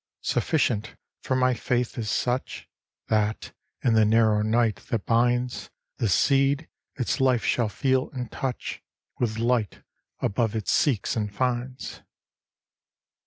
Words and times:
Sufficient 0.23 0.95
for 1.21 1.35
my 1.35 1.53
faith 1.53 1.95
is 1.95 2.09
such: 2.09 2.67
That, 3.09 3.53
in 3.83 3.93
the 3.93 4.03
narrow 4.03 4.41
night 4.41 4.77
that 4.89 5.05
binds 5.05 5.69
The 5.97 6.09
seed, 6.09 6.67
its 6.95 7.21
life 7.21 7.45
shall 7.45 7.69
feel 7.69 8.09
in 8.09 8.29
touch 8.29 8.81
With 9.19 9.37
light 9.37 9.83
above 10.19 10.55
it 10.55 10.67
seeks 10.67 11.15
and 11.15 11.31
finds. 11.31 12.01